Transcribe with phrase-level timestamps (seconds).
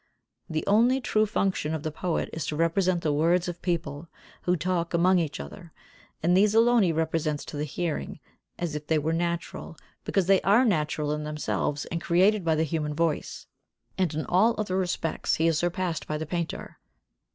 [0.49, 4.07] The only true function of the poet is to represent the words of people
[4.41, 5.71] who talk among each other,
[6.23, 8.19] and these alone he represents to the hearing
[8.57, 12.63] as if they were natural, because they are natural in themselves and created by the
[12.63, 13.45] human voice;
[13.95, 16.79] and in all other respects he is surpassed by the painter.